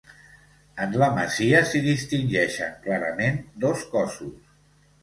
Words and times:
En 0.85 0.95
la 1.03 1.09
masia 1.17 1.61
s'hi 1.73 1.83
distingeixen 1.89 2.75
clarament 2.89 3.39
dos 3.67 3.89
cossos. 3.95 4.55